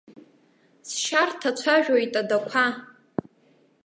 Сшьа 0.89 1.21
рҭацәажәоит 1.29 2.13
адақәа. 2.21 2.65